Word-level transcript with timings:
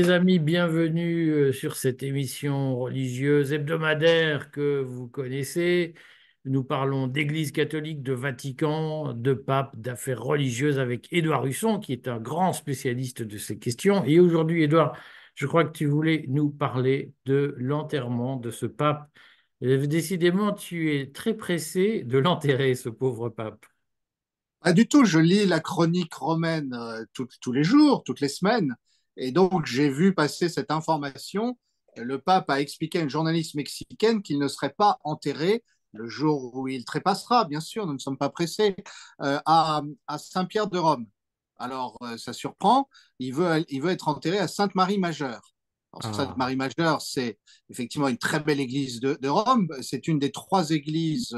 Mes 0.00 0.08
amis, 0.08 0.38
bienvenue 0.38 1.30
euh, 1.30 1.52
sur 1.52 1.76
cette 1.76 2.02
émission 2.02 2.74
religieuse 2.78 3.52
hebdomadaire 3.52 4.50
que 4.50 4.80
vous 4.80 5.08
connaissez. 5.08 5.92
Nous 6.46 6.64
parlons 6.64 7.06
d'Église 7.06 7.52
catholique, 7.52 8.02
de 8.02 8.14
Vatican, 8.14 9.12
de 9.12 9.34
pape, 9.34 9.76
d'affaires 9.76 10.22
religieuses 10.22 10.78
avec 10.78 11.06
Édouard 11.12 11.44
Husson, 11.44 11.78
qui 11.80 11.92
est 11.92 12.08
un 12.08 12.18
grand 12.18 12.54
spécialiste 12.54 13.20
de 13.20 13.36
ces 13.36 13.58
questions. 13.58 14.02
Et 14.06 14.20
aujourd'hui, 14.20 14.62
Édouard, 14.62 14.96
je 15.34 15.46
crois 15.46 15.64
que 15.64 15.72
tu 15.72 15.84
voulais 15.84 16.24
nous 16.28 16.48
parler 16.48 17.12
de 17.26 17.54
l'enterrement 17.58 18.36
de 18.36 18.50
ce 18.50 18.64
pape. 18.64 19.06
Euh, 19.62 19.86
Décidément, 19.86 20.54
tu 20.54 20.96
es 20.96 21.10
très 21.12 21.34
pressé 21.34 22.04
de 22.04 22.16
l'enterrer, 22.16 22.74
ce 22.74 22.88
pauvre 22.88 23.28
pape. 23.28 23.66
Pas 24.62 24.72
du 24.72 24.88
tout, 24.88 25.04
je 25.04 25.18
lis 25.18 25.44
la 25.44 25.60
chronique 25.60 26.14
romaine 26.14 26.72
euh, 26.72 27.04
tous 27.12 27.52
les 27.52 27.64
jours, 27.64 28.02
toutes 28.02 28.20
les 28.20 28.28
semaines, 28.28 28.74
et 29.20 29.30
donc 29.30 29.66
j'ai 29.66 29.88
vu 29.88 30.14
passer 30.14 30.48
cette 30.48 30.72
information. 30.72 31.56
Le 31.96 32.18
pape 32.20 32.50
a 32.50 32.60
expliqué 32.60 32.98
à 32.98 33.02
une 33.02 33.10
journaliste 33.10 33.54
mexicaine 33.54 34.22
qu'il 34.22 34.38
ne 34.38 34.48
serait 34.48 34.74
pas 34.76 34.98
enterré 35.04 35.62
le 35.92 36.08
jour 36.08 36.54
où 36.56 36.68
il 36.68 36.84
trépassera, 36.84 37.44
bien 37.44 37.60
sûr, 37.60 37.86
nous 37.86 37.94
ne 37.94 37.98
sommes 37.98 38.18
pas 38.18 38.30
pressés, 38.30 38.76
euh, 39.22 39.40
à, 39.44 39.82
à 40.06 40.18
Saint-Pierre 40.18 40.68
de 40.68 40.78
Rome. 40.78 41.06
Alors, 41.58 41.98
euh, 42.02 42.16
ça 42.16 42.32
surprend, 42.32 42.88
il 43.18 43.34
veut, 43.34 43.64
il 43.68 43.82
veut 43.82 43.90
être 43.90 44.08
enterré 44.08 44.38
à 44.38 44.48
Sainte-Marie-Majeure. 44.48 45.42
Ah, 45.92 46.12
Sainte-Marie-Majeure, 46.12 47.02
c'est 47.02 47.38
effectivement 47.68 48.08
une 48.08 48.18
très 48.18 48.38
belle 48.40 48.60
église 48.60 49.00
de, 49.00 49.18
de 49.20 49.28
Rome. 49.28 49.68
C'est 49.82 50.06
une 50.06 50.20
des 50.20 50.30
trois 50.30 50.70
églises 50.70 51.36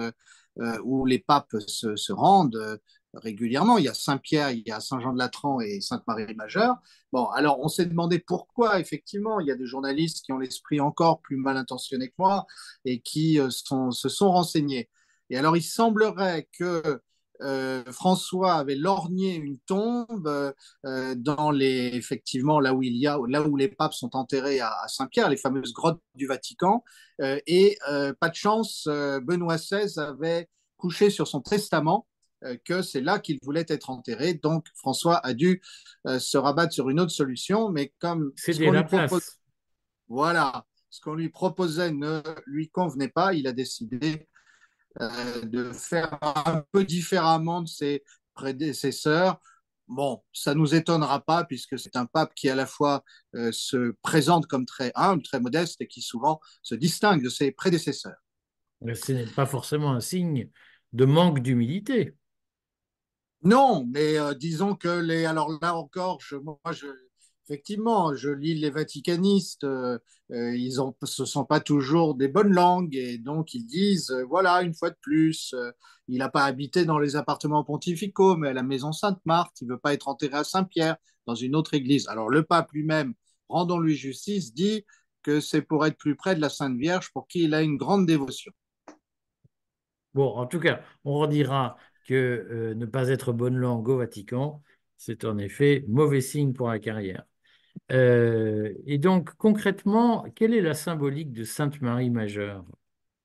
euh, 0.59 0.79
où 0.85 1.07
les 1.07 1.19
papes 1.19 1.57
se, 1.67 1.97
se 1.97 2.12
rendent 2.12 2.79
régulièrement. 3.15 3.79
Il 3.79 3.85
y 3.85 3.89
a 3.89 3.95
Saint-Pierre, 3.95 4.51
il 4.51 4.63
y 4.67 4.71
a 4.71 4.81
Saint-Jean-de-Latran 4.81 5.61
et 5.61 5.81
Sainte-Marie-Majeure. 5.81 6.77
Bon, 7.13 7.27
alors 7.27 7.61
on 7.61 7.69
s'est 7.69 7.87
demandé 7.87 8.19
pourquoi, 8.19 8.81
effectivement, 8.81 9.41
il 9.41 9.47
y 9.47 9.51
a 9.51 9.57
des 9.57 9.67
journalistes 9.67 10.25
qui 10.25 10.33
ont 10.33 10.39
l'esprit 10.39 10.81
encore 10.81 11.21
plus 11.21 11.37
mal 11.37 11.57
intentionné 11.57 12.09
que 12.09 12.15
moi 12.19 12.47
et 12.85 13.01
qui 13.01 13.39
euh, 13.39 13.51
se 13.51 14.09
sont 14.09 14.31
renseignés. 14.31 14.89
Et 15.31 15.37
alors, 15.37 15.57
il 15.57 15.63
semblerait 15.63 16.49
que 16.59 17.01
euh, 17.41 17.83
François 17.91 18.55
avait 18.55 18.77
lorgné 18.77 19.35
une 19.35 19.59
tombe 19.59 20.55
euh, 20.87 21.15
dans 21.17 21.51
les 21.51 21.91
effectivement 21.95 22.61
là 22.61 22.73
où 22.73 22.83
il 22.83 22.97
y 22.97 23.09
a 23.09 23.19
là 23.27 23.43
où 23.43 23.57
les 23.57 23.69
papes 23.69 23.95
sont 23.95 24.15
enterrés 24.15 24.61
à, 24.61 24.73
Saint-Pierre, 24.87 25.29
les 25.29 25.37
fameuses 25.37 25.73
grottes 25.73 26.01
du 26.15 26.27
Vatican. 26.27 26.85
Et 27.47 27.79
pas 28.21 28.29
de 28.29 28.35
chance, 28.35 28.89
Benoît 28.89 29.57
XVI 29.57 29.99
avait 29.99 30.49
couché 30.77 31.11
sur 31.11 31.29
son 31.29 31.41
testament 31.41 32.07
que 32.65 32.83
c'est 32.83 33.01
là 33.01 33.19
qu'il 33.19 33.39
voulait 33.43 33.67
être 33.69 33.91
enterré. 33.91 34.35
Donc 34.35 34.67
François 34.75 35.25
a 35.25 35.35
dû 35.35 35.62
euh, 36.07 36.19
se 36.19 36.37
rabattre 36.37 36.73
sur 36.73 36.91
une 36.91 37.01
autre 37.01 37.12
solution, 37.12 37.71
mais 37.71 37.93
comme 37.98 38.33
ce 38.37 38.71
la 38.71 38.83
propose, 38.83 39.09
place. 39.09 39.41
voilà, 40.09 40.67
ce 40.91 41.01
qu'on 41.01 41.15
lui 41.15 41.29
proposait 41.29 41.93
ne 41.93 42.23
lui 42.47 42.69
convenait 42.69 43.09
pas, 43.09 43.35
il 43.35 43.47
a 43.47 43.53
décidé 43.53 44.29
euh, 45.01 45.43
de 45.43 45.73
faire 45.73 46.19
un 46.23 46.65
peu 46.73 46.85
différemment 46.85 47.63
de 47.63 47.69
ses 47.69 48.05
prédécesseurs. 48.35 49.41
Bon, 49.89 50.23
ça 50.33 50.55
ne 50.55 50.61
nous 50.61 50.75
étonnera 50.75 51.20
pas 51.20 51.45
puisque 51.45 51.79
c'est 51.79 51.97
un 51.97 52.07
pape 52.07 52.35
qui 52.35 52.48
à 52.48 52.55
la 52.55 52.67
fois 52.67 53.05
euh, 53.35 53.51
se 53.53 53.95
présente 54.03 54.47
comme 54.47 54.67
très 54.67 54.93
humble, 54.95 55.23
très 55.23 55.41
modeste 55.41 55.81
et 55.81 55.87
qui 55.87 56.03
souvent 56.03 56.41
se 56.63 56.75
distingue 56.75 57.23
de 57.23 57.29
ses 57.29 57.53
prédécesseurs. 57.53 58.20
Mais 58.81 58.95
Ce 58.95 59.13
n'est 59.13 59.27
pas 59.27 59.47
forcément 59.47 59.93
un 59.93 60.01
signe 60.01 60.51
de 60.93 61.05
manque 61.05 61.41
d'humilité. 61.41 62.17
Non, 63.42 63.85
mais 63.92 64.19
euh, 64.19 64.35
disons 64.35 64.75
que 64.77 65.01
les. 65.01 65.25
Alors 65.25 65.58
là 65.61 65.75
encore, 65.77 66.20
je, 66.20 66.36
moi, 66.36 66.61
effectivement, 67.45 68.14
je 68.14 68.30
lis 68.30 68.55
les 68.55 68.70
vaticanistes. 68.70 69.64
euh, 69.64 69.98
euh, 70.30 70.57
ils 70.57 70.80
ont, 70.80 70.95
ce 71.03 71.25
sont 71.25 71.45
pas 71.45 71.61
toujours 71.61 72.14
des 72.14 72.29
bonnes 72.29 72.53
langues 72.55 72.95
et 72.95 73.19
donc 73.19 73.53
ils 73.55 73.67
disent, 73.67 74.14
voilà, 74.29 74.63
une 74.63 74.75
fois 74.75 74.91
de 74.91 74.97
plus, 75.01 75.55
il 76.08 76.19
n'a 76.19 76.29
pas 76.29 76.45
habité 76.45 76.85
dans 76.85 76.98
les 76.98 77.17
appartements 77.17 77.64
pontificaux, 77.64 78.36
mais 78.36 78.48
à 78.48 78.53
la 78.53 78.63
maison 78.63 78.92
Sainte-Marthe. 78.92 79.61
Il 79.61 79.69
veut 79.69 79.79
pas 79.79 79.92
être 79.92 80.09
enterré 80.09 80.36
à 80.39 80.45
Saint-Pierre 80.45 80.97
dans 81.27 81.35
une 81.35 81.55
autre 81.57 81.74
église. 81.74 82.09
Alors 82.09 82.30
le 82.30 82.45
pape 82.45 82.73
lui-même, 82.73 83.13
rendons-lui 83.48 83.97
justice, 83.97 84.55
dit 84.55 84.85
que 85.23 85.41
c'est 85.41 85.63
pour 85.63 85.85
être 85.85 85.98
plus 85.98 86.17
près 86.17 86.35
de 86.35 86.41
la 86.41 86.48
Sainte 86.48 86.79
Vierge, 86.79 87.11
pour 87.13 87.29
qui 87.29 87.42
il 87.42 87.55
a 87.55 87.63
une 87.63 87.77
grande 87.77 88.07
dévotion. 88.07 88.53
Bon, 90.14 90.36
en 90.36 90.47
tout 90.47 90.61
cas, 90.61 90.80
on 91.05 91.19
redira 91.19 91.77
que 92.02 92.14
euh, 92.14 92.74
ne 92.74 92.86
pas 92.86 93.08
être 93.08 93.33
bonne 93.33 93.57
langue 93.57 93.89
au 93.89 93.98
Vatican, 93.98 94.63
c'est 94.96 95.24
en 95.24 95.39
effet 95.39 95.85
mauvais 95.89 96.20
signe 96.20 96.52
pour 96.52 96.68
la 96.68 96.79
carrière. 96.79 97.24
Euh, 97.92 98.74
et 98.86 98.98
donc, 98.98 99.35
concrètement, 99.36 100.24
quelle 100.35 100.55
est 100.55 100.61
la 100.61 100.74
symbolique 100.74 101.33
de 101.33 101.45
Sainte 101.45 101.80
Marie 101.80 102.11
Majeure? 102.11 102.64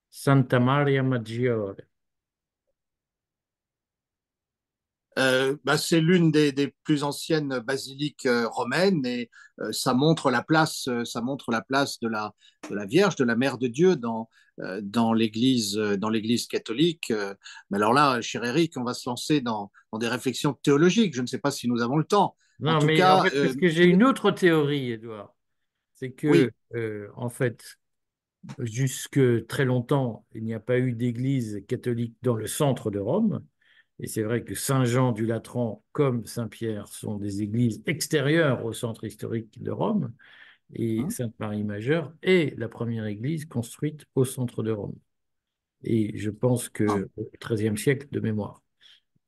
Santa 0.09 0.59
Maria 0.59 1.03
Maggiore. 1.03 1.75
Euh, 5.17 5.55
bah, 5.63 5.77
c'est 5.77 5.99
l'une 5.99 6.31
des, 6.31 6.51
des, 6.51 6.73
plus 6.83 7.03
anciennes 7.03 7.59
basiliques 7.59 8.27
euh, 8.27 8.47
romaines 8.47 9.05
et 9.05 9.29
euh, 9.59 9.71
ça 9.71 9.93
montre 9.93 10.29
la 10.29 10.43
place, 10.43 10.87
ça 11.05 11.21
montre 11.21 11.51
la 11.51 11.61
place 11.61 11.99
de 11.99 12.07
la, 12.07 12.33
de 12.69 12.75
la 12.75 12.85
Vierge, 12.85 13.15
de 13.15 13.23
la 13.23 13.35
Mère 13.35 13.57
de 13.57 13.67
Dieu 13.67 13.95
dans, 13.95 14.29
euh, 14.59 14.79
dans 14.83 15.13
l'Église, 15.13 15.75
dans 15.75 16.09
l'Église 16.09 16.45
catholique. 16.45 17.11
Mais 17.69 17.77
alors 17.77 17.93
là, 17.93 18.21
cher 18.21 18.43
Eric, 18.43 18.73
on 18.77 18.83
va 18.83 18.93
se 18.93 19.09
lancer 19.09 19.41
dans, 19.41 19.71
dans, 19.91 19.97
des 19.97 20.07
réflexions 20.07 20.53
théologiques. 20.53 21.15
Je 21.15 21.21
ne 21.21 21.27
sais 21.27 21.39
pas 21.39 21.51
si 21.51 21.67
nous 21.67 21.81
avons 21.81 21.97
le 21.97 22.05
temps. 22.05 22.35
En 22.61 22.73
Non, 22.73 22.79
tout 22.79 22.85
mais 22.85 23.03
en 23.03 23.23
fait, 23.23 23.35
euh, 23.35 23.45
parce 23.45 23.55
que 23.55 23.67
j'ai 23.69 23.85
une 23.85 24.03
autre 24.03 24.31
théorie, 24.31 24.91
Edouard. 24.91 25.33
C'est 25.95 26.11
que, 26.11 26.27
oui, 26.27 27.07
en 27.15 27.29
fait, 27.29 27.79
jusque 28.59 29.47
très 29.47 29.65
longtemps, 29.65 30.25
il 30.35 30.43
n'y 30.43 30.53
a 30.53 30.59
pas 30.59 30.77
eu 30.77 30.93
d'église 30.93 31.63
catholique 31.67 32.15
dans 32.21 32.35
le 32.35 32.45
centre 32.45 32.91
de 32.91 32.99
Rome. 32.99 33.43
Et 33.99 34.07
c'est 34.07 34.23
vrai 34.23 34.43
que 34.43 34.53
Saint-Jean 34.53 35.11
du 35.11 35.25
Latran 35.25 35.83
comme 35.91 36.25
Saint-Pierre 36.25 36.87
sont 36.87 37.15
des 37.15 37.41
églises 37.41 37.81
extérieures 37.87 38.63
au 38.63 38.73
centre 38.73 39.05
historique 39.05 39.61
de 39.61 39.71
Rome. 39.71 40.13
Et 40.73 40.99
hein, 40.99 41.09
Sainte-Marie-Majeure 41.09 42.13
est 42.21 42.57
la 42.59 42.67
première 42.67 43.05
église 43.05 43.45
construite 43.45 44.05
au 44.15 44.25
centre 44.25 44.63
de 44.63 44.71
Rome. 44.71 44.95
Et 45.83 46.17
je 46.17 46.29
pense 46.29 46.69
que 46.69 47.07
au 47.15 47.29
XIIIe 47.41 47.77
siècle 47.77 48.07
de 48.11 48.19
mémoire. 48.19 48.61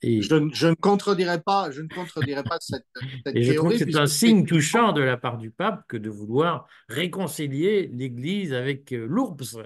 Et, 0.02 0.22
Je, 0.22 0.50
je, 0.54 0.68
ne 0.68 0.76
contredirai 0.76 1.42
pas, 1.42 1.72
je 1.72 1.82
ne 1.82 1.88
contredirai 1.88 2.44
pas 2.44 2.58
cette, 2.62 2.86
cette 3.26 3.36
et 3.36 3.44
je 3.44 3.54
trouve 3.54 3.72
que 3.72 3.78
c'est 3.78 3.98
un 3.98 4.08
signe 4.08 4.46
touchant 4.46 4.94
de 4.94 5.02
la 5.02 5.18
part 5.18 5.38
du 5.38 5.52
pape 5.52 5.84
que 5.90 5.98
de 5.98 6.10
vouloir 6.10 6.68
réconcilier 6.88 7.90
l'Église 7.92 8.54
avec 8.54 8.94
euh, 8.94 9.06
l'URBS, 9.10 9.58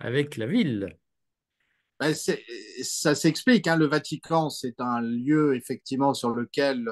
avec 0.00 0.36
la 0.36 0.46
ville. 0.46 0.96
Ben, 2.00 2.14
ça 2.82 3.14
s'explique. 3.14 3.66
Hein, 3.66 3.76
le 3.76 3.86
Vatican, 3.86 4.50
c'est 4.50 4.80
un 4.80 5.00
lieu 5.00 5.56
effectivement 5.56 6.12
sur 6.14 6.30
lequel 6.30 6.88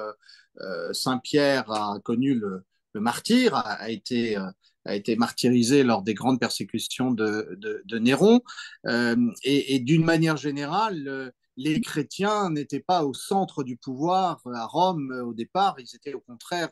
euh, 0.61 0.93
Saint 0.93 1.19
Pierre 1.19 1.71
a 1.71 1.99
connu 2.03 2.35
le, 2.35 2.65
le 2.95 3.01
martyr, 3.01 3.55
a, 3.55 3.61
a, 3.61 3.91
été, 3.91 4.39
euh, 4.39 4.47
a 4.87 4.95
été 4.95 5.17
martyrisé 5.17 5.83
lors 5.83 6.03
des 6.03 6.15
grandes 6.15 6.41
persécutions 6.41 7.11
de, 7.11 7.55
de, 7.59 7.83
de 7.85 7.99
Néron. 7.99 8.41
Euh, 8.87 9.17
et, 9.43 9.75
et 9.75 9.79
d'une 9.81 10.05
manière 10.05 10.39
générale, 10.39 11.07
euh, 11.07 11.31
les 11.57 11.81
chrétiens 11.81 12.51
n'étaient 12.51 12.81
pas 12.81 13.05
au 13.05 13.15
centre 13.15 13.63
du 13.63 13.77
pouvoir 13.77 14.41
à 14.55 14.67
Rome 14.67 15.13
euh, 15.13 15.25
au 15.25 15.35
départ. 15.35 15.77
Ils 15.79 15.95
étaient 15.95 16.15
au 16.15 16.21
contraire, 16.21 16.71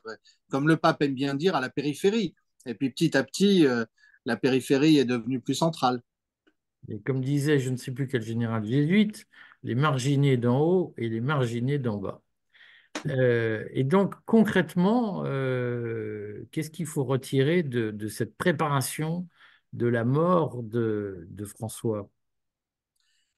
comme 0.51 0.69
le 0.69 0.77
pape 0.77 1.03
aime 1.03 1.15
bien 1.15 1.35
dire, 1.35 1.55
à 1.55 1.61
la 1.61 1.71
périphérie. 1.71 2.35
Et 2.67 2.75
puis 2.75 2.91
petit 2.91 3.17
à 3.17 3.25
petit, 3.25 3.67
euh, 3.67 3.85
la 4.25 4.37
périphérie 4.37 4.99
est 4.99 5.05
devenue 5.05 5.41
plus 5.41 5.55
centrale. 5.55 6.01
Et 6.89 7.01
comme 7.01 7.21
disait 7.21 7.59
je 7.59 7.71
ne 7.71 7.77
sais 7.77 7.93
plus 7.93 8.09
quel 8.09 8.23
général 8.23 8.65
jésuite, 8.65 9.27
les 9.63 9.75
marginés 9.75 10.37
d'en 10.37 10.61
haut 10.61 10.95
et 10.97 11.09
les 11.09 11.21
marginés 11.21 11.79
d'en 11.79 11.97
bas. 11.97 12.23
Euh, 13.09 13.67
et 13.73 13.85
donc, 13.85 14.15
concrètement, 14.27 15.25
euh, 15.25 16.47
qu'est-ce 16.51 16.71
qu'il 16.71 16.87
faut 16.87 17.05
retirer 17.05 17.63
de, 17.63 18.09
cette 18.09 18.37
préparation 18.37 19.27
de 19.73 19.87
la 19.87 20.05
mort 20.05 20.63
de, 20.63 21.27
de 21.31 21.45
François? 21.45 22.09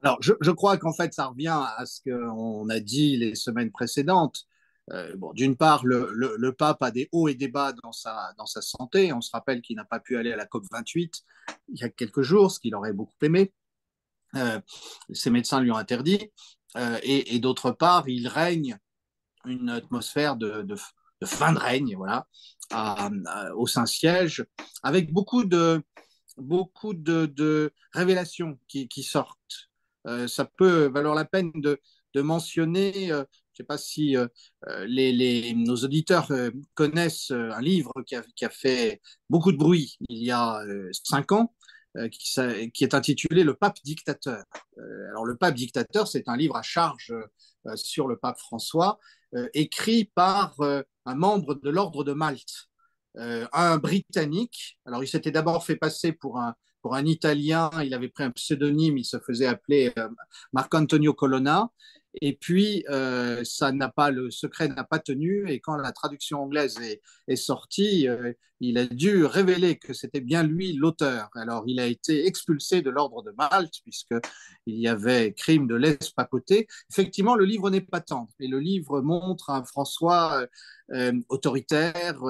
Alors, 0.02 0.18
je 0.20 0.50
crois 0.50 0.76
qu'en 0.76 0.92
fait, 0.92 1.14
ça 1.14 1.26
revient 1.26 1.56
à 1.78 1.86
ce 1.86 2.00
qu'on 2.02 2.68
a 2.68 2.80
dit 2.80 3.16
les 3.16 3.34
semaines 3.34 3.70
précédentes. 3.70 4.46
Euh, 4.90 5.14
D'une 5.32 5.56
part, 5.56 5.84
le, 5.84 6.50
pape 6.50 6.82
a 6.82 6.90
des 6.90 7.08
hauts 7.12 7.28
et 7.28 7.34
des 7.34 7.48
bas 7.48 7.72
dans 7.82 7.92
sa, 7.92 8.34
santé. 8.60 9.12
On 9.12 9.20
se 9.20 9.30
rappelle 9.30 9.62
qu'il 9.62 9.76
n'a 9.76 9.84
pas 9.84 10.00
pu 10.00 10.16
aller 10.16 10.32
à 10.32 10.36
la 10.36 10.46
COP 10.46 10.64
28 10.70 11.24
il 11.68 11.80
y 11.80 11.84
a 11.84 11.88
quelques 11.88 12.22
jours, 12.22 12.50
ce 12.50 12.60
qu'il 12.60 12.74
aurait 12.74 12.92
beaucoup 12.92 13.14
aimé. 13.22 13.52
Euh, 14.36 14.60
ses 15.12 15.30
médecins 15.30 15.60
lui 15.60 15.70
ont 15.70 15.76
interdit. 15.76 16.30
Euh, 16.76 16.98
et, 17.02 17.38
d'autre 17.38 17.70
part, 17.70 18.08
il 18.08 18.26
règne 18.28 18.78
une 19.44 19.68
atmosphère 19.70 20.36
de, 20.36 20.66
fin 21.24 21.52
de 21.52 21.58
règne, 21.58 21.94
voilà, 21.96 22.26
au 23.56 23.66
Saint-Siège, 23.66 24.44
avec 24.82 25.12
beaucoup 25.12 25.44
de, 25.44 25.82
révélations 27.92 28.58
qui, 28.68 29.02
sortent. 29.02 29.70
Ça 30.26 30.44
peut 30.44 30.86
valoir 30.86 31.14
la 31.14 31.24
peine 31.24 31.52
de, 31.54 31.80
mentionner 32.16 33.12
Je 33.54 33.62
ne 33.62 33.64
sais 33.64 33.66
pas 33.66 33.78
si 33.78 34.16
les, 34.86 35.54
nos 35.54 35.76
auditeurs 35.76 36.28
connaissent 36.74 37.30
un 37.30 37.60
livre 37.60 37.92
qui 38.04 38.16
a, 38.16 38.50
fait 38.50 39.00
beaucoup 39.30 39.52
de 39.52 39.56
bruit 39.56 39.96
il 40.08 40.24
y 40.24 40.32
a 40.32 40.60
cinq 40.92 41.30
ans, 41.30 41.54
qui, 42.10 42.36
qui, 42.72 42.84
est 42.84 42.94
intitulé 42.94 43.44
Le 43.44 43.54
pape 43.54 43.76
dictateur. 43.84 44.42
alors 45.10 45.24
le 45.24 45.36
pape 45.36 45.54
dictateur, 45.54 46.08
c'est 46.08 46.28
un 46.28 46.36
livre 46.36 46.56
à 46.56 46.62
charge 46.62 47.14
sur 47.76 48.08
le 48.08 48.16
pape 48.16 48.38
François, 48.40 48.98
écrit 49.52 50.10
par 50.16 50.56
un 50.60 51.14
membre 51.14 51.54
de 51.54 51.70
l'ordre 51.70 52.02
de 52.02 52.12
Malte. 52.12 52.68
Euh, 53.16 53.46
un 53.52 53.78
Britannique. 53.78 54.78
Alors, 54.86 55.04
il 55.04 55.08
s'était 55.08 55.30
d'abord 55.30 55.64
fait 55.64 55.76
passer 55.76 56.12
pour 56.12 56.40
un, 56.40 56.54
pour 56.82 56.94
un 56.94 57.04
Italien. 57.06 57.70
Il 57.84 57.94
avait 57.94 58.08
pris 58.08 58.24
un 58.24 58.30
pseudonyme. 58.30 58.98
Il 58.98 59.04
se 59.04 59.18
faisait 59.20 59.46
appeler 59.46 59.92
euh, 59.98 60.08
Marc-Antonio 60.52 61.14
Colonna. 61.14 61.68
Et 62.20 62.34
puis, 62.36 62.84
euh, 62.88 63.42
ça 63.44 63.72
n'a 63.72 63.88
pas, 63.88 64.10
le 64.10 64.30
secret 64.30 64.68
n'a 64.68 64.84
pas 64.84 64.98
tenu. 64.98 65.48
Et 65.50 65.60
quand 65.60 65.76
la 65.76 65.92
traduction 65.92 66.42
anglaise 66.42 66.78
est, 67.26 67.36
sortie, 67.36 68.08
euh, 68.08 68.32
il 68.60 68.78
a 68.78 68.86
dû 68.86 69.24
révéler 69.24 69.76
que 69.78 69.92
c'était 69.92 70.20
bien 70.20 70.42
lui 70.42 70.72
l'auteur. 70.74 71.30
Alors, 71.34 71.64
il 71.66 71.80
a 71.80 71.86
été 71.86 72.26
expulsé 72.26 72.82
de 72.82 72.90
l'ordre 72.90 73.22
de 73.22 73.32
Malte, 73.32 73.80
puisqu'il 73.82 74.78
y 74.78 74.88
avait 74.88 75.32
crime 75.32 75.66
de 75.66 75.74
lèse 75.74 76.10
papauté. 76.14 76.66
Effectivement, 76.90 77.34
le 77.34 77.44
livre 77.44 77.70
n'est 77.70 77.80
pas 77.80 78.00
tendre. 78.00 78.30
Et 78.40 78.48
le 78.48 78.60
livre 78.60 79.00
montre 79.00 79.50
un 79.50 79.64
François 79.64 80.46
euh, 80.92 81.12
autoritaire 81.28 82.20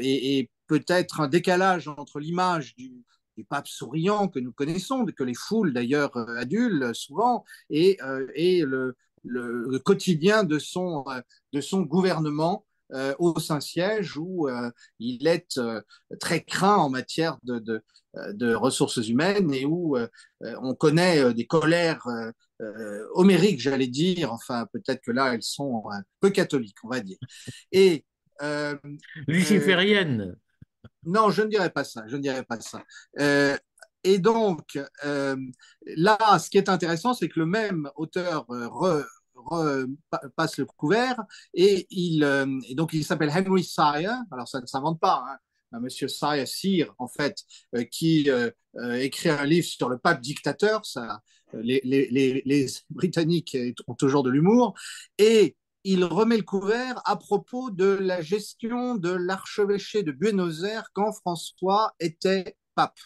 et 0.00 0.50
peut-être 0.66 1.20
un 1.20 1.28
décalage 1.28 1.88
entre 1.88 2.20
l'image 2.20 2.74
du, 2.76 3.04
du 3.38 3.44
pape 3.44 3.68
souriant 3.68 4.26
que 4.26 4.40
nous 4.40 4.52
connaissons, 4.52 5.06
que 5.06 5.22
les 5.22 5.34
foules 5.34 5.72
d'ailleurs 5.72 6.16
euh, 6.16 6.36
adulent 6.38 6.92
souvent, 6.92 7.44
et, 7.70 7.96
euh, 8.02 8.26
le, 9.22 9.78
quotidien 9.78 10.42
de 10.42 10.58
son, 10.58 11.04
euh, 11.08 11.20
de 11.52 11.60
son 11.60 11.82
gouvernement 11.82 12.64
au 13.18 13.38
Saint-Siège 13.38 14.16
où 14.16 14.48
il 14.98 15.28
est 15.28 15.60
très 16.20 16.42
craint 16.42 16.76
en 16.76 16.88
matière 16.88 17.36
de, 17.42 17.82
de, 18.14 18.54
ressources 18.54 19.06
humaines 19.06 19.52
et 19.52 19.66
où 19.66 19.98
on 20.40 20.74
connaît 20.74 21.34
des 21.34 21.46
colères 21.46 22.08
homériques, 23.12 23.60
j'allais 23.60 23.88
dire, 23.88 24.32
enfin 24.32 24.66
peut-être 24.72 25.02
que 25.02 25.10
là 25.10 25.34
elles 25.34 25.42
sont 25.42 25.84
peu 26.20 26.30
catholiques, 26.30 26.82
on 26.82 26.88
va 26.88 27.00
dire. 27.00 27.18
Et 27.72 28.06
luciférienne. 29.26 30.34
Non, 31.04 31.30
je 31.30 31.42
ne 31.42 31.48
dirais 31.48 31.70
pas 31.70 31.84
ça. 31.84 32.04
Je 32.06 32.16
ne 32.16 32.22
dirais 32.22 32.44
pas 32.44 32.60
ça. 32.60 32.82
Euh, 33.18 33.56
et 34.04 34.18
donc, 34.18 34.78
euh, 35.04 35.36
là, 35.96 36.38
ce 36.38 36.50
qui 36.50 36.58
est 36.58 36.68
intéressant, 36.68 37.14
c'est 37.14 37.28
que 37.28 37.40
le 37.40 37.46
même 37.46 37.90
auteur 37.96 38.46
euh, 38.50 38.68
re, 38.68 39.04
re, 39.34 39.86
passe 40.36 40.58
le 40.58 40.66
couvert 40.66 41.20
et, 41.54 41.86
il, 41.90 42.20
donc 42.74 42.92
il 42.92 43.04
s'appelle 43.04 43.30
Henry 43.30 43.64
Sire. 43.64 44.16
Alors, 44.30 44.48
ça 44.48 44.60
ne 44.60 44.66
s'invente 44.66 45.00
pas. 45.00 45.24
Hein. 45.26 45.36
Un 45.72 45.80
monsieur 45.80 46.08
Sire, 46.08 46.94
en 46.98 47.08
fait, 47.08 47.44
qui 47.90 48.30
écrit 48.94 49.28
un 49.28 49.44
livre 49.44 49.66
sur 49.66 49.90
le 49.90 49.98
pape 49.98 50.20
dictateur. 50.20 50.86
Ça, 50.86 51.20
les, 51.52 51.80
les 51.84 52.66
Britanniques 52.88 53.56
ont 53.86 53.94
toujours 53.94 54.22
de 54.22 54.30
l'humour. 54.30 54.74
Et 55.18 55.56
il 55.90 56.04
remet 56.04 56.36
le 56.36 56.42
couvert 56.42 57.00
à 57.06 57.16
propos 57.16 57.70
de 57.70 57.86
la 57.86 58.20
gestion 58.20 58.94
de 58.94 59.10
l'archevêché 59.10 60.02
de 60.02 60.12
Buenos 60.12 60.62
Aires 60.62 60.90
quand 60.92 61.12
François 61.12 61.94
était 61.98 62.58
pape. 62.74 62.98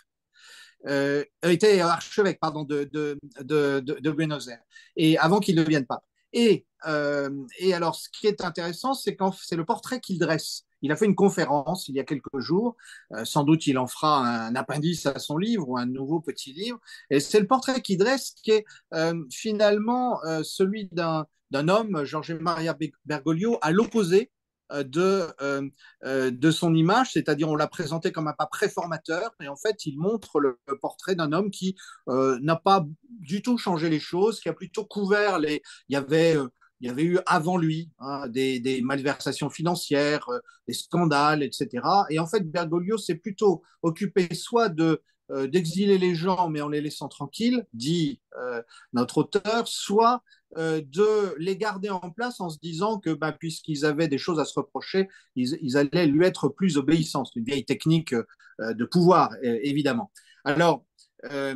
Euh, 0.89 1.25
était 1.45 1.79
archevêque 1.81 2.41
pardon, 2.41 2.65
de, 2.65 2.91
de, 2.93 3.17
de, 3.39 4.11
Buenos 4.11 4.49
Aires, 4.49 4.65
et 4.97 5.17
avant 5.17 5.39
qu'il 5.39 5.55
ne 5.55 5.63
devienne 5.63 5.87
pape. 5.87 6.03
Et, 6.33 6.67
euh, 6.89 7.31
et 7.61 7.73
alors, 7.73 7.95
ce 7.95 8.09
qui 8.09 8.27
est 8.27 8.43
intéressant, 8.43 8.95
c'est 8.95 9.17
c'est 9.41 9.55
le 9.55 9.65
portrait 9.65 10.01
qu'il 10.01 10.19
dresse. 10.19 10.65
Il 10.83 10.93
a 10.93 10.97
fait 10.97 11.07
une 11.07 11.15
conférence 11.15 11.89
il 11.89 11.95
y 11.97 12.01
a 12.01 12.05
quelques 12.05 12.39
jours. 12.39 12.77
Euh, 13.13 13.25
sans 13.25 13.45
doute, 13.45 13.67
il 13.67 13.79
en 13.79 13.87
fera 13.87 14.27
un 14.27 14.55
appendice 14.55 15.07
à 15.07 15.19
son 15.19 15.39
livre 15.39 15.69
ou 15.69 15.79
un 15.79 15.87
nouveau 15.87 16.21
petit 16.21 16.53
livre. 16.53 16.79
Et 17.11 17.21
c'est 17.21 17.41
le 17.41 17.47
portrait 17.47 17.81
qu'il 17.81 17.99
dresse 17.99 18.35
qui 18.43 18.51
est 18.51 18.65
euh, 18.93 19.15
finalement 19.31 20.23
euh, 20.25 20.43
celui 20.43 20.89
d'un 20.93 21.27
homme, 21.69 22.05
Georges 22.05 22.35
Maria 22.35 22.77
Bergoglio, 23.05 23.59
à 23.63 23.71
l'opposé 23.71 24.31
de, 24.75 25.27
de 26.31 26.51
son 26.51 26.75
image, 26.75 27.13
c'est-à-dire 27.13 27.47
on 27.51 27.57
l'a 27.57 27.67
présenté 27.67 28.11
comme 28.11 28.27
un 28.27 28.33
pape 28.33 28.55
réformateur, 28.55 29.35
et 29.43 29.49
en 29.49 29.57
fait 29.57 29.85
il 29.85 29.99
montre 29.99 30.41
le, 30.41 30.59
portrait 30.81 31.15
d'un 31.15 31.33
homme 31.33 31.51
qui 31.51 31.77
n'a 32.07 32.57
pas 32.57 32.87
du 33.11 33.43
tout 33.43 33.59
changé 33.59 33.91
les 33.91 34.01
choses, 34.01 34.41
qui 34.41 34.49
a 34.49 34.55
plutôt 34.55 34.87
couvert 34.87 35.39
les... 35.39 35.61
Il 35.91 35.93
y 35.93 35.97
avait, 35.97 36.39
il 36.83 36.89
y 36.89 36.91
avait 36.91 37.05
eu 37.05 37.19
avant 37.25 37.57
lui 37.57 37.91
hein, 38.01 38.29
des, 38.29 38.81
malversations 38.83 39.49
financières, 39.49 40.29
euh, 40.29 40.39
des 40.69 40.75
scandales, 40.75 41.43
etc. 41.43 41.69
Et 42.11 42.19
en 42.19 42.27
fait 42.27 42.41
Bergoglio 42.41 42.99
s'est 42.99 43.15
plutôt 43.15 43.63
occupé 43.83 44.29
soit 44.35 44.69
de 44.69 45.03
d'exiler 45.47 45.97
les 45.97 46.15
gens 46.15 46.51
mais 46.51 46.61
en 46.61 46.69
les 46.69 46.83
laissant 46.83 47.09
tranquilles, 47.09 47.65
dit 47.73 48.21
notre 48.93 49.19
auteur, 49.19 49.67
soit 49.67 50.23
euh, 50.59 50.83
de 50.85 51.35
les 51.39 51.57
garder 51.57 51.89
en 51.89 52.11
place 52.11 52.39
en 52.39 52.51
se 52.51 52.59
disant 52.59 52.99
que 52.99 53.09
bah, 53.15 53.33
puisqu'ils 53.33 53.87
avaient 53.87 54.09
des 54.09 54.19
choses 54.19 54.39
à 54.39 54.45
se 54.45 54.53
reprocher, 54.59 55.09
ils, 55.35 55.57
ils, 55.63 55.79
allaient 55.79 56.07
lui 56.07 56.27
être 56.27 56.51
plus 56.51 56.77
obéissants. 56.77 57.25
C'est 57.25 57.39
une 57.39 57.47
vieille 57.47 57.65
technique 57.65 58.13
euh, 58.13 58.75
de 58.75 58.85
pouvoir, 58.85 59.35
évidemment. 59.43 60.11
Alors, 60.45 60.85
euh, 61.31 61.55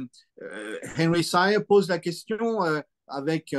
Henry 0.97 1.23
Sire 1.23 1.67
pose 1.67 1.89
la 1.89 1.99
question 1.99 2.61
avec 3.07 3.55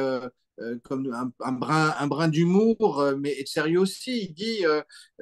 comme 0.83 1.13
un, 1.13 1.51
brin, 1.51 1.93
un 1.99 2.07
brin 2.07 2.27
d'humour, 2.27 3.13
mais 3.19 3.45
sérieux 3.45 3.79
aussi. 3.79 4.25
Il 4.25 4.33
dit 4.33 4.63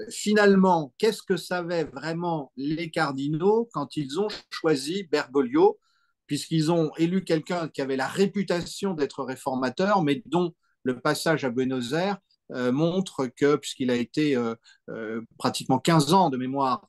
finalement, 0.10 0.94
qu'est-ce 0.98 1.24
que 1.24 1.38
savaient 1.38 1.84
vraiment 1.84 2.52
les 2.56 2.90
cardinaux 2.90 3.70
quand 3.74 3.98
ils 3.98 4.20
ont 4.20 4.28
choisi 4.50 5.04
Bergoglio 5.12 5.80
puisqu'ils 6.28 6.72
ont 6.72 6.92
élu 6.98 7.24
quelqu'un 7.24 7.68
qui 7.68 7.82
avait 7.82 7.96
la 7.96 8.08
réputation 8.08 8.94
d'être 8.94 9.24
réformateur, 9.24 10.02
mais 10.02 10.24
dont 10.26 10.54
le 10.84 11.00
passage 11.00 11.46
à 11.46 11.50
Buenos 11.50 11.94
Aires 11.94 12.18
euh, 12.52 12.72
montre 12.72 13.26
que, 13.26 13.56
puisqu'il 13.56 13.90
a 13.90 13.96
été 13.96 14.36
euh, 14.36 14.54
euh, 14.90 15.22
pratiquement 15.40 15.80
15 15.80 16.14
ans 16.14 16.30
de 16.30 16.38
mémoire 16.38 16.88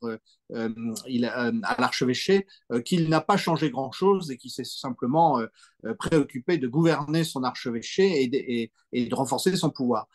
à 0.55 1.81
l'archevêché, 1.81 2.47
qu'il 2.85 3.09
n'a 3.09 3.21
pas 3.21 3.37
changé 3.37 3.71
grand-chose 3.71 4.31
et 4.31 4.37
qu'il 4.37 4.51
s'est 4.51 4.65
simplement 4.65 5.41
préoccupé 5.99 6.59
de 6.59 6.69
gouverner 6.69 7.25
son 7.25 7.43
archevêché 7.43 8.23
et 8.93 9.09
de, 9.09 9.15
renforcer 9.15 9.57
son 9.57 9.71
pouvoir. 9.71 10.07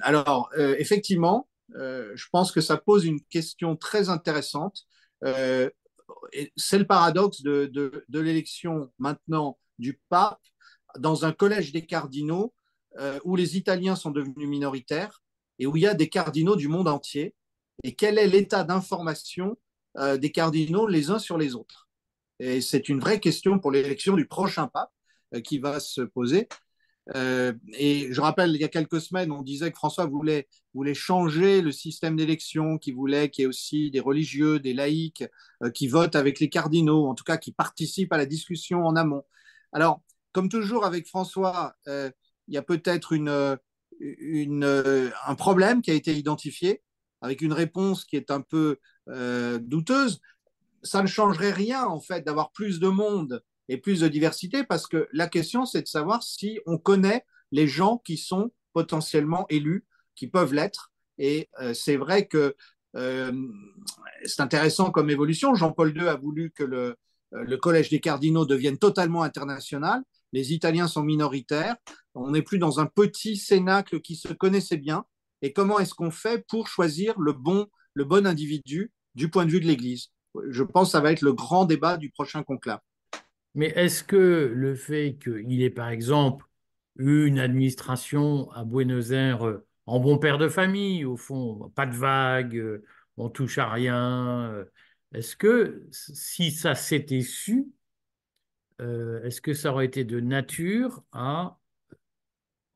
alors, 0.00 0.50
effectivement, 0.56 1.48
je 1.72 2.26
pense 2.32 2.50
que 2.50 2.60
ça 2.60 2.78
pose 2.78 3.04
une 3.04 3.20
question 3.20 3.76
très 3.76 4.08
intéressante 4.08 4.86
c'est 6.56 6.78
le 6.78 6.86
paradoxe 6.86 7.42
de 7.42 8.04
l'élection 8.12 8.90
maintenant 8.98 9.56
du 9.78 10.00
pape 10.08 10.40
dans 10.98 11.24
un 11.24 11.32
collège 11.32 11.70
des 11.70 11.86
cardinaux 11.86 12.52
euh, 12.98 13.20
où 13.24 13.36
les 13.36 13.56
Italiens 13.56 13.94
sont 13.94 14.10
devenus 14.10 14.48
minoritaires 14.48 15.22
et 15.58 15.66
où 15.66 15.76
il 15.76 15.82
y 15.82 15.86
a 15.86 15.94
des 15.94 16.08
cardinaux 16.08 16.56
du 16.56 16.66
monde 16.66 16.88
entier. 16.88 17.34
Et 17.84 17.94
quel 17.94 18.18
est 18.18 18.26
l'état 18.26 18.64
d'information 18.64 19.56
euh, 19.96 20.16
des 20.16 20.32
cardinaux 20.32 20.86
les 20.88 21.10
uns 21.10 21.20
sur 21.20 21.38
les 21.38 21.54
autres? 21.54 21.88
Et 22.40 22.60
c'est 22.60 22.88
une 22.88 23.00
vraie 23.00 23.20
question 23.20 23.58
pour 23.58 23.70
l'élection 23.70 24.16
du 24.16 24.26
prochain 24.26 24.66
pape 24.66 24.90
euh, 25.34 25.40
qui 25.40 25.58
va 25.58 25.78
se 25.80 26.00
poser. 26.00 26.48
Et 27.14 28.08
je 28.12 28.20
rappelle, 28.20 28.54
il 28.54 28.60
y 28.60 28.64
a 28.64 28.68
quelques 28.68 29.00
semaines, 29.00 29.32
on 29.32 29.42
disait 29.42 29.72
que 29.72 29.76
François 29.76 30.06
voulait, 30.06 30.46
voulait 30.74 30.94
changer 30.94 31.60
le 31.60 31.72
système 31.72 32.14
d'élection, 32.14 32.78
qu'il 32.78 32.94
voulait 32.94 33.30
qu'il 33.30 33.42
y 33.42 33.44
ait 33.44 33.48
aussi 33.48 33.90
des 33.90 33.98
religieux, 33.98 34.60
des 34.60 34.74
laïcs 34.74 35.24
qui 35.74 35.88
votent 35.88 36.14
avec 36.14 36.38
les 36.38 36.48
cardinaux, 36.48 37.08
en 37.08 37.16
tout 37.16 37.24
cas 37.24 37.36
qui 37.36 37.50
participent 37.50 38.12
à 38.12 38.16
la 38.16 38.26
discussion 38.26 38.86
en 38.86 38.94
amont. 38.94 39.24
Alors, 39.72 40.02
comme 40.30 40.48
toujours 40.48 40.84
avec 40.84 41.08
François, 41.08 41.74
il 42.50 42.54
y 42.54 42.58
a 42.58 42.62
peut-être 42.62 43.12
une, 43.12 43.58
une, 44.00 45.12
un 45.26 45.34
problème 45.34 45.80
qui 45.80 45.90
a 45.90 45.94
été 45.94 46.14
identifié, 46.14 46.82
avec 47.22 47.40
une 47.40 47.52
réponse 47.52 48.04
qui 48.04 48.16
est 48.16 48.30
un 48.30 48.40
peu 48.40 48.78
euh, 49.08 49.58
douteuse. 49.58 50.20
Ça 50.82 51.02
ne 51.02 51.06
changerait 51.06 51.52
rien, 51.52 51.84
en 51.86 52.00
fait, 52.00 52.22
d'avoir 52.22 52.50
plus 52.52 52.80
de 52.80 52.88
monde 52.88 53.42
et 53.68 53.76
plus 53.76 54.00
de 54.00 54.08
diversité 54.08 54.64
parce 54.64 54.86
que 54.86 55.08
la 55.12 55.28
question, 55.28 55.64
c'est 55.64 55.82
de 55.82 55.86
savoir 55.88 56.22
si 56.22 56.58
on 56.66 56.76
connaît 56.76 57.24
les 57.52 57.68
gens 57.68 57.98
qui 57.98 58.16
sont 58.16 58.50
potentiellement 58.72 59.46
élus, 59.48 59.86
qui 60.14 60.26
peuvent 60.26 60.52
l'être. 60.52 60.92
Et 61.18 61.48
euh, 61.60 61.74
c'est 61.74 61.96
vrai 61.96 62.26
que 62.26 62.56
euh, 62.96 63.32
c'est 64.24 64.40
intéressant 64.40 64.90
comme 64.90 65.10
évolution. 65.10 65.54
Jean-Paul 65.54 65.96
II 65.96 66.08
a 66.08 66.16
voulu 66.16 66.50
que 66.50 66.64
euh, 66.64 66.94
le 67.30 67.56
Collège 67.56 67.90
des 67.90 68.00
cardinaux 68.00 68.46
devienne 68.46 68.78
totalement 68.78 69.22
international. 69.22 70.02
Les 70.32 70.52
Italiens 70.52 70.88
sont 70.88 71.02
minoritaires. 71.02 71.76
On 72.14 72.30
n'est 72.30 72.42
plus 72.42 72.58
dans 72.58 72.80
un 72.80 72.86
petit 72.86 73.36
cénacle 73.36 74.00
qui 74.00 74.16
se 74.16 74.32
connaissait 74.32 74.76
bien. 74.76 75.04
Et 75.42 75.52
comment 75.52 75.78
est-ce 75.78 75.94
qu'on 75.94 76.10
fait 76.10 76.44
pour 76.48 76.68
choisir 76.68 77.18
le 77.18 77.32
bon, 77.32 77.66
le 77.94 78.04
bon 78.04 78.26
individu 78.26 78.92
du 79.14 79.28
point 79.28 79.46
de 79.46 79.50
vue 79.50 79.60
de 79.60 79.66
l'Église? 79.66 80.08
Je 80.48 80.62
pense 80.62 80.88
que 80.88 80.92
ça 80.92 81.00
va 81.00 81.12
être 81.12 81.22
le 81.22 81.32
grand 81.32 81.64
débat 81.64 81.96
du 81.96 82.10
prochain 82.10 82.42
conclave. 82.42 82.80
Mais 83.54 83.68
est-ce 83.76 84.04
que 84.04 84.52
le 84.54 84.74
fait 84.74 85.18
qu'il 85.22 85.62
ait, 85.62 85.70
par 85.70 85.88
exemple, 85.88 86.46
une 86.96 87.38
administration 87.38 88.50
à 88.52 88.64
Buenos 88.64 89.10
Aires 89.10 89.46
euh, 89.46 89.66
en 89.86 89.98
bon 89.98 90.18
père 90.18 90.38
de 90.38 90.48
famille, 90.48 91.04
au 91.04 91.16
fond, 91.16 91.70
pas 91.74 91.86
de 91.86 91.96
vagues, 91.96 92.56
euh, 92.56 92.84
on 93.16 93.28
touche 93.28 93.58
à 93.58 93.68
rien. 93.68 94.50
Euh. 94.52 94.64
Est-ce 95.12 95.34
que 95.34 95.88
si 95.90 96.52
ça 96.52 96.74
s'était 96.74 97.22
su, 97.22 97.66
est-ce 98.80 99.40
que 99.40 99.54
ça 99.54 99.72
aurait 99.72 99.86
été 99.86 100.04
de 100.04 100.20
nature 100.20 101.02
à 101.12 101.58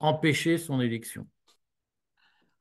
empêcher 0.00 0.58
son 0.58 0.80
élection? 0.80 1.26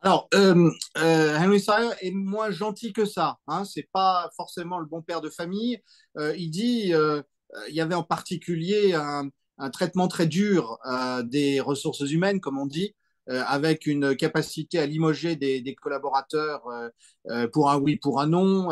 Alors, 0.04 0.28
euh, 0.34 0.70
euh, 0.98 1.38
Henry 1.38 1.62
Sayer 1.62 1.92
est 2.02 2.12
moins 2.12 2.52
gentil 2.52 2.92
que 2.92 3.06
ça. 3.06 3.38
Hein, 3.48 3.64
c'est 3.64 3.88
pas 3.94 4.30
forcément 4.36 4.80
le 4.80 4.86
bon 4.86 5.02
père 5.02 5.22
de 5.22 5.30
famille. 5.30 5.80
Euh, 6.18 6.36
il 6.38 6.50
dit, 6.52 6.92
il 7.70 7.76
y 7.76 7.80
avait 7.80 7.96
en 7.96 8.04
particulier 8.04 8.94
un, 8.94 9.30
traitement 9.72 10.10
très 10.10 10.28
dur 10.28 10.78
des 11.24 11.62
ressources 11.62 12.02
humaines, 12.02 12.42
comme 12.42 12.58
on 12.60 12.66
dit, 12.66 12.96
avec 13.28 13.86
une 13.86 14.14
capacité 14.18 14.78
à 14.78 14.86
limoger 14.86 15.38
des, 15.38 15.76
collaborateurs 15.76 16.64
pour 17.54 17.72
un 17.72 17.78
oui, 17.78 17.96
pour 17.96 18.20
un 18.20 18.28
non, 18.28 18.70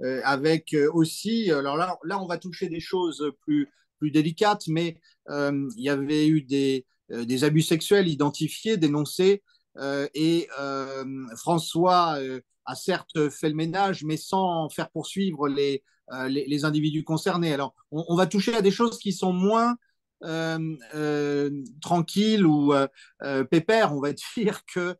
avec 0.00 0.76
aussi, 0.92 1.50
alors 1.50 1.78
là, 1.78 1.96
là, 2.04 2.20
on 2.20 2.26
va 2.26 2.36
toucher 2.36 2.68
des 2.68 2.80
choses 2.80 3.32
plus, 3.40 3.70
plus 4.04 4.10
délicates, 4.10 4.66
mais 4.68 4.96
il 5.28 5.72
y 5.76 5.88
avait 5.88 6.26
eu 6.26 6.42
des, 6.42 6.84
des 7.08 7.44
abus 7.44 7.62
sexuels 7.62 8.08
identifiés, 8.08 8.76
dénoncés 8.76 9.42
euh, 9.78 10.08
et 10.14 10.48
euh, 10.60 11.04
François 11.36 12.18
euh, 12.18 12.40
a 12.64 12.74
certes 12.74 13.28
fait 13.30 13.48
le 13.48 13.54
ménage, 13.54 14.04
mais 14.04 14.16
sans 14.16 14.68
faire 14.68 14.90
poursuivre 14.90 15.48
les, 15.48 15.82
les, 16.28 16.64
individus 16.64 17.04
concernés. 17.04 17.52
Alors, 17.52 17.74
on, 17.90 18.14
va 18.14 18.26
toucher 18.26 18.54
à 18.54 18.62
des 18.62 18.70
choses 18.70 18.98
qui 18.98 19.12
sont 19.12 19.32
moins 19.32 19.76
euh, 20.22 20.76
euh, 20.94 21.50
tranquilles 21.82 22.46
ou 22.46 22.72
euh, 22.72 23.44
pépères, 23.44 23.94
on 23.94 24.00
va 24.00 24.12
dire, 24.12 24.62
que, 24.66 24.96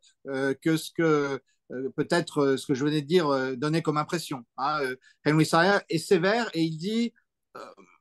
que 0.61 0.77
ce 0.77 0.91
que 0.91 1.39
peut-être 1.95 2.55
ce 2.57 2.67
que 2.67 2.75
je 2.75 2.85
venais 2.85 3.01
de 3.01 3.07
dire 3.07 3.57
donnait 3.57 3.81
comme 3.81 3.97
impression. 3.97 4.45
Hein. 4.57 4.79
Henry 5.25 5.45
Sayer 5.45 5.79
est 5.89 5.97
sévère 5.97 6.49
et 6.53 6.61
il 6.63 6.77
dit, 6.77 7.13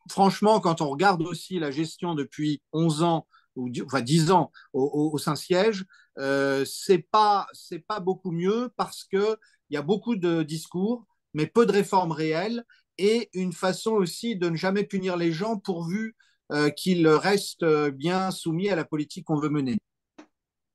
franchement, 0.08 0.60
quand 0.60 0.80
on 0.80 0.88
regarde 0.88 1.22
aussi 1.22 1.58
la 1.58 1.70
gestion 1.70 2.14
depuis 2.14 2.62
11 2.72 3.02
ans, 3.02 3.26
ou 3.56 3.70
enfin 3.84 4.00
10 4.00 4.30
ans 4.30 4.50
au, 4.72 5.16
Saint-Siège, 5.18 5.84
euh, 6.18 6.64
c'est 6.64 7.06
pas 7.10 7.46
c'est 7.52 7.78
pas 7.78 8.00
beaucoup 8.00 8.32
mieux 8.32 8.70
parce 8.76 9.04
que 9.04 9.36
il 9.70 9.74
y 9.74 9.76
a 9.76 9.82
beaucoup 9.82 10.16
de 10.16 10.42
discours, 10.42 11.06
mais 11.34 11.46
peu 11.46 11.66
de 11.66 11.72
réformes 11.72 12.12
réelles 12.12 12.64
et 12.98 13.30
une 13.32 13.52
façon 13.52 13.92
aussi 13.92 14.36
de 14.36 14.48
ne 14.48 14.56
jamais 14.56 14.84
punir 14.84 15.16
les 15.16 15.32
gens 15.32 15.58
pourvu 15.58 16.16
euh, 16.52 16.70
qu'ils 16.70 17.08
restent 17.08 17.64
bien 17.90 18.30
soumis 18.30 18.68
à 18.68 18.76
la 18.76 18.84
politique 18.84 19.26
qu'on 19.26 19.40
veut 19.40 19.48
mener. 19.48 19.76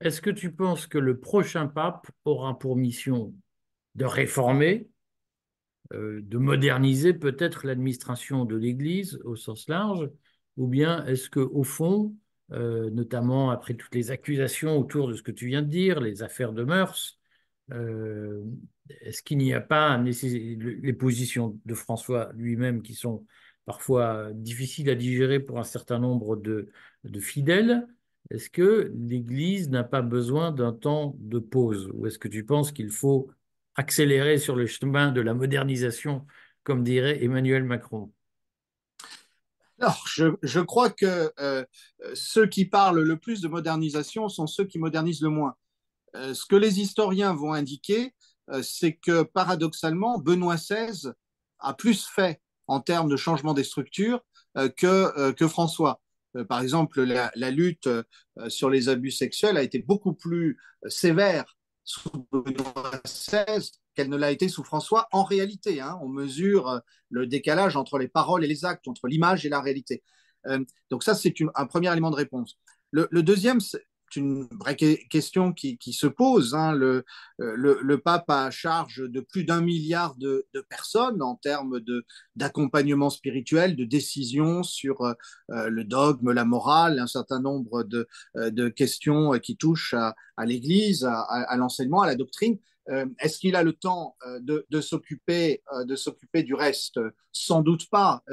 Est-ce 0.01 0.21
que 0.21 0.29
tu 0.29 0.53
penses 0.53 0.87
que 0.87 0.97
le 0.97 1.19
prochain 1.19 1.67
pape 1.67 2.07
aura 2.23 2.57
pour 2.57 2.75
mission 2.77 3.33
de 3.95 4.05
réformer, 4.05 4.87
euh, 4.87 4.98
de 5.91 6.37
moderniser 6.37 7.13
peut-être 7.13 7.65
l'administration 7.65 8.45
de 8.45 8.55
l'Église 8.55 9.19
au 9.23 9.35
sens 9.35 9.67
large, 9.67 10.09
ou 10.57 10.67
bien 10.67 11.05
est-ce 11.05 11.29
que 11.29 11.39
au 11.39 11.63
fond 11.63 12.13
euh, 12.51 12.89
notamment 12.89 13.51
après 13.51 13.75
toutes 13.75 13.93
les 13.93 14.09
accusations 14.09 14.79
autour 14.79 15.07
de 15.07 15.13
ce 15.13 15.21
que 15.21 15.31
tu 15.31 15.45
viens 15.47 15.61
de 15.61 15.67
dire, 15.67 15.99
les 15.99 16.23
affaires 16.23 16.51
de 16.51 16.63
mœurs. 16.63 17.19
Euh, 17.71 18.43
est-ce 19.01 19.21
qu'il 19.21 19.37
n'y 19.37 19.53
a 19.53 19.61
pas 19.61 19.97
les 19.99 20.93
positions 20.93 21.59
de 21.63 21.73
François 21.75 22.31
lui-même 22.33 22.81
qui 22.81 22.95
sont 22.95 23.25
parfois 23.65 24.31
difficiles 24.33 24.89
à 24.89 24.95
digérer 24.95 25.39
pour 25.39 25.59
un 25.59 25.63
certain 25.63 25.99
nombre 25.99 26.35
de 26.37 26.71
fidèles 27.19 27.87
Est-ce 28.31 28.49
que 28.49 28.91
l'Église 28.95 29.69
n'a 29.69 29.83
pas 29.83 30.01
besoin 30.01 30.51
d'un 30.51 30.73
temps 30.73 31.15
de 31.19 31.37
pause? 31.37 31.91
Ou 31.93 32.07
est-ce 32.07 32.17
que 32.17 32.27
tu 32.27 32.43
penses 32.43 32.71
qu'il 32.71 32.89
faut 32.89 33.29
accélérer 33.75 34.37
sur 34.37 34.55
le 34.55 34.65
chemin 34.65 35.11
de 35.11 35.21
la 35.21 35.33
modernisation, 35.33 36.25
comme 36.63 36.83
dirait 36.83 37.23
Emmanuel 37.23 37.63
Macron 37.63 38.11
alors, 39.81 40.03
je, 40.07 40.25
je, 40.43 40.59
crois 40.59 40.89
que 40.89 41.31
euh, 41.39 41.63
ceux 42.13 42.47
qui 42.47 42.65
parlent 42.65 43.01
le 43.01 43.17
plus 43.17 43.39
de 43.39 43.47
modernisation 43.47 44.27
sont 44.27 44.45
ceux 44.45 44.65
qui 44.65 44.77
modernisent 44.77 45.21
le 45.21 45.29
moins. 45.29 45.55
Euh, 46.15 46.33
ce 46.33 46.45
que 46.45 46.57
les 46.57 46.81
historiens 46.81 47.33
vont 47.33 47.53
indiquer, 47.53 48.13
euh, 48.49 48.61
c'est 48.61 48.95
que 48.95 49.23
paradoxalement, 49.23 50.19
Benoît 50.19 50.57
XVI 50.57 51.11
a 51.59 51.73
plus 51.73 52.05
fait 52.05 52.41
en 52.67 52.81
termes 52.81 53.09
de 53.09 53.15
changement 53.15 53.53
des 53.53 53.63
structures 53.63 54.21
que, 54.77 55.31
que 55.31 55.47
François. 55.47 56.01
Par 56.47 56.61
exemple, 56.61 57.01
la 57.01 57.51
lutte 57.51 57.89
sur 58.47 58.69
les 58.69 58.89
abus 58.89 59.11
sexuels 59.11 59.57
a 59.57 59.63
été 59.63 59.79
beaucoup 59.79 60.13
plus 60.13 60.59
sévère 60.87 61.57
sous 61.89 62.27
Benoît 62.31 62.91
XVI 63.03 63.71
qu'elle 63.95 64.09
ne 64.09 64.15
l'a 64.15 64.29
été 64.29 64.47
sous 64.47 64.63
François 64.63 65.07
en 65.11 65.23
réalité. 65.23 65.81
Hein, 65.81 65.97
on 66.03 66.07
mesure 66.07 66.69
euh, 66.69 66.79
le 67.09 67.25
décalage 67.25 67.75
entre 67.75 67.97
les 67.97 68.07
paroles 68.07 68.45
et 68.45 68.47
les 68.47 68.63
actes, 68.63 68.87
entre 68.87 69.07
l'image 69.07 69.43
et 69.45 69.49
la 69.49 69.59
réalité. 69.59 70.03
Euh, 70.45 70.63
donc 70.91 71.03
ça, 71.03 71.15
c'est 71.15 71.33
un 71.55 71.65
premier 71.65 71.91
élément 71.91 72.11
de 72.11 72.15
réponse. 72.15 72.59
Le, 72.91 73.07
le 73.09 73.23
deuxième, 73.23 73.59
une 74.15 74.47
vraie 74.59 74.75
question 74.75 75.53
qui, 75.53 75.77
se 75.93 76.07
pose. 76.07 76.55
Hein. 76.55 76.73
Le, 76.73 77.03
le, 77.37 77.97
pape 77.97 78.29
a 78.29 78.49
charge 78.51 79.01
de 79.01 79.19
plus 79.19 79.43
d'un 79.43 79.61
milliard 79.61 80.15
de, 80.15 80.47
personnes 80.69 81.21
en 81.21 81.35
termes 81.35 81.79
d'accompagnement 82.35 83.09
spirituel, 83.09 83.75
de 83.75 83.85
décision 83.85 84.63
sur 84.63 85.01
euh, 85.01 85.13
le 85.69 85.83
dogme, 85.83 86.31
la 86.31 86.45
morale, 86.45 86.99
un 86.99 87.07
certain 87.07 87.41
nombre 87.41 87.83
de, 87.83 88.07
euh, 88.37 88.69
questions 88.69 89.31
qui 89.39 89.57
touchent 89.57 89.93
à, 89.93 90.15
l'Église, 90.45 91.05
à, 91.05 91.55
l'enseignement, 91.57 92.01
à 92.01 92.07
la 92.07 92.15
doctrine. 92.15 92.57
Euh, 92.89 93.05
est-ce 93.19 93.39
qu'il 93.39 93.55
a 93.55 93.63
le 93.63 93.73
temps 93.73 94.15
euh, 94.25 94.39
de, 94.39 94.53
euh, 94.53 95.85
de 95.85 95.95
s'occuper 95.95 96.43
du 96.43 96.53
reste? 96.53 96.99
Sans 97.31 97.61
doute 97.61 97.89
pas. 97.89 98.23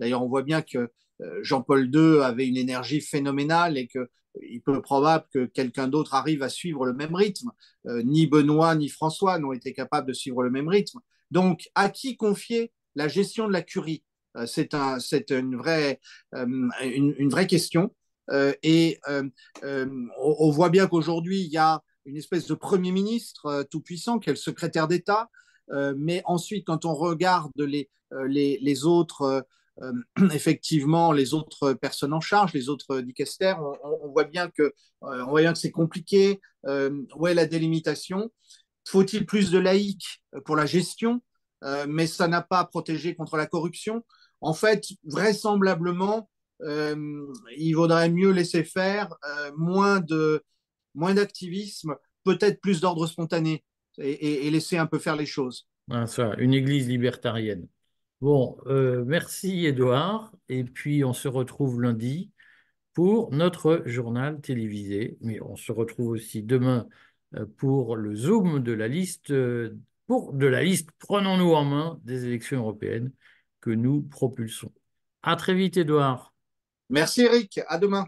D'ailleurs, 0.00 0.22
on 0.22 0.28
voit 0.28 0.42
bien 0.42 0.62
que 0.62 0.90
Jean-Paul 1.42 1.90
II 1.92 2.20
avait 2.22 2.46
une 2.46 2.56
énergie 2.56 3.00
phénoménale 3.00 3.76
et 3.76 3.88
que 3.88 4.08
il 4.42 4.60
peut 4.60 4.80
probable 4.82 5.24
que 5.32 5.46
quelqu'un 5.46 5.88
d'autre 5.88 6.14
arrive 6.14 6.42
à 6.42 6.48
suivre 6.48 6.86
le 6.86 6.92
même 6.92 7.14
rythme. 7.14 7.50
ni 7.84 8.26
Benoît 8.26 8.74
ni 8.74 8.88
François 8.88 9.38
n'ont 9.38 9.52
été 9.52 9.72
capables 9.72 10.08
de 10.08 10.12
suivre 10.12 10.42
le 10.42 10.50
même 10.50 10.68
rythme. 10.68 11.00
Donc, 11.30 11.68
à 11.74 11.88
qui 11.90 12.16
confier 12.16 12.72
la 12.94 13.08
gestion 13.08 13.46
de 13.46 13.52
la 13.52 13.62
curie? 13.62 14.04
C'est 14.46 14.74
un, 14.74 14.98
une 15.30 15.56
vraie, 15.56 16.00
vraie 16.32 17.46
question. 17.46 17.94
et 18.62 18.98
on, 19.06 20.50
voit 20.50 20.70
bien 20.70 20.86
qu'aujourd'hui, 20.86 21.40
il 21.40 21.50
y 21.50 21.58
a 21.58 21.82
une 22.08 22.16
espèce 22.16 22.46
de 22.46 22.54
Premier 22.54 22.90
ministre 22.90 23.46
euh, 23.46 23.62
tout-puissant, 23.64 24.18
qui 24.18 24.30
est 24.30 24.32
le 24.32 24.36
secrétaire 24.36 24.88
d'État. 24.88 25.30
Euh, 25.70 25.94
mais 25.96 26.22
ensuite, 26.24 26.66
quand 26.66 26.84
on 26.84 26.94
regarde 26.94 27.52
euh, 27.60 28.26
les 28.26 28.84
autres, 28.84 29.46
effectivement, 30.32 31.12
les 31.12 31.34
autres 31.34 31.72
personnes 31.72 32.12
en 32.12 32.20
charge, 32.20 32.52
les 32.52 32.68
autres 32.68 33.00
dicastères, 33.00 33.60
on, 33.62 33.76
on 34.02 34.08
voit 34.08 34.24
bien 34.24 34.48
que, 34.50 34.72
bien 35.02 35.52
que 35.52 35.58
c'est 35.58 35.70
compliqué. 35.70 36.40
où 36.64 37.26
est 37.26 37.34
la 37.34 37.46
délimitation 37.46 38.30
Faut-il 38.86 39.26
plus 39.26 39.50
de 39.50 39.58
laïcs 39.58 40.22
pour 40.44 40.56
la 40.56 40.66
gestion? 40.66 41.22
Mais 41.88 42.06
ça 42.06 42.28
n'a 42.28 42.42
pas 42.42 42.64
protégé 42.64 43.14
contre 43.14 43.36
la 43.36 43.46
corruption. 43.46 44.04
En 44.40 44.54
fait, 44.54 44.84
vraisemblablement, 45.04 46.28
il 46.60 47.72
vaudrait 47.74 48.10
mieux 48.10 48.30
laisser 48.30 48.64
faire, 48.64 49.08
moins 49.56 50.00
moins 50.94 51.14
d'activisme, 51.14 51.96
peut-être 52.24 52.60
plus 52.60 52.80
d'ordre 52.80 53.06
spontané 53.06 53.64
et, 53.98 54.46
et, 54.46 54.50
laisser 54.50 54.76
un 54.76 54.86
peu 54.86 54.98
faire 54.98 55.16
les 55.16 55.26
choses. 55.26 55.68
Ah, 55.90 56.04
une 56.38 56.54
église 56.54 56.88
libertarienne. 56.88 57.66
Bon, 58.20 58.58
euh, 58.66 59.04
merci 59.06 59.66
Edouard. 59.66 60.32
Et 60.48 60.64
puis 60.64 61.04
on 61.04 61.12
se 61.12 61.28
retrouve 61.28 61.80
lundi 61.80 62.32
pour 62.94 63.32
notre 63.32 63.82
journal 63.86 64.40
télévisé. 64.40 65.16
Mais 65.20 65.40
on 65.40 65.56
se 65.56 65.70
retrouve 65.70 66.08
aussi 66.08 66.42
demain 66.42 66.88
euh, 67.36 67.46
pour 67.56 67.96
le 67.96 68.14
zoom 68.14 68.60
de 68.60 68.72
la 68.72 68.88
liste, 68.88 69.32
pour 70.06 70.32
de 70.32 70.46
la 70.46 70.62
liste 70.62 70.90
Prenons-nous 70.98 71.52
en 71.52 71.64
main 71.64 72.00
des 72.04 72.24
élections 72.24 72.58
européennes 72.58 73.12
que 73.60 73.70
nous 73.70 74.02
propulsons. 74.02 74.72
À 75.22 75.36
très 75.36 75.54
vite, 75.54 75.76
Edouard. 75.76 76.32
Merci 76.90 77.22
Eric. 77.22 77.60
À 77.68 77.78
demain. 77.78 78.06